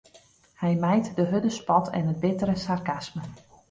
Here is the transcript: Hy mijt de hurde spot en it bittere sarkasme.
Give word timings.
Hy 0.59 0.73
mijt 0.75 1.15
de 1.15 1.25
hurde 1.29 1.49
spot 1.49 1.87
en 1.89 2.07
it 2.09 2.19
bittere 2.19 2.55
sarkasme. 2.55 3.21